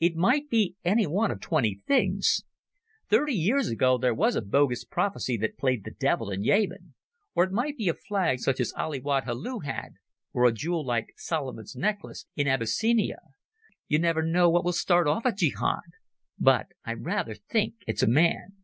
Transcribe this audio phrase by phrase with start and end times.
[0.00, 2.42] It might be any one of twenty things.
[3.10, 6.94] Thirty years ago there was a bogus prophecy that played the devil in Yemen.
[7.34, 9.90] Or it might be a flag such as Ali Wad Helu had,
[10.32, 13.18] or a jewel like Solomon's necklace in Abyssinia.
[13.88, 15.82] You never know what will start off a jehad!
[16.38, 18.54] But I rather think it's a man."